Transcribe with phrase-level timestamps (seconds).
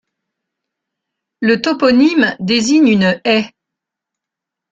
[1.41, 3.51] Le toponyme désigne une haie.